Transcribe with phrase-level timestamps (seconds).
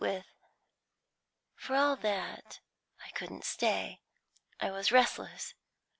[1.57, 2.59] "For all that
[3.05, 4.01] I couldn't stay.
[4.59, 5.53] I was restless.